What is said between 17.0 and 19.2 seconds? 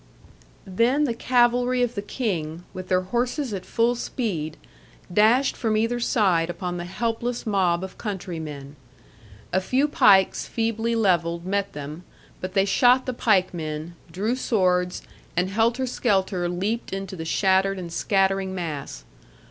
the shattered and scattering mass.